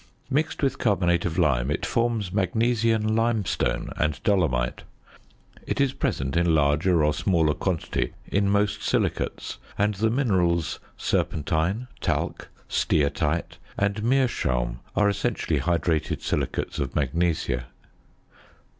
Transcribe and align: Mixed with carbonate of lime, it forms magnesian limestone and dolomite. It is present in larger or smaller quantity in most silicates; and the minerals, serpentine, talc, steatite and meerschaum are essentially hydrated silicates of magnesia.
Mixed 0.31 0.63
with 0.63 0.79
carbonate 0.79 1.25
of 1.25 1.37
lime, 1.37 1.69
it 1.69 1.85
forms 1.85 2.33
magnesian 2.33 3.15
limestone 3.15 3.91
and 3.97 4.19
dolomite. 4.23 4.81
It 5.67 5.79
is 5.79 5.93
present 5.93 6.35
in 6.35 6.55
larger 6.55 7.03
or 7.05 7.13
smaller 7.13 7.53
quantity 7.53 8.13
in 8.27 8.49
most 8.49 8.81
silicates; 8.81 9.59
and 9.77 9.93
the 9.93 10.09
minerals, 10.09 10.79
serpentine, 10.97 11.87
talc, 11.99 12.49
steatite 12.67 13.59
and 13.77 14.01
meerschaum 14.01 14.79
are 14.95 15.07
essentially 15.07 15.59
hydrated 15.59 16.23
silicates 16.23 16.79
of 16.79 16.95
magnesia. 16.95 17.67